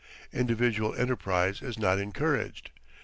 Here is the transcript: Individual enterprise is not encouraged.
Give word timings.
Individual 0.33 0.95
enterprise 0.95 1.61
is 1.61 1.77
not 1.77 1.99
encouraged. 1.99 2.71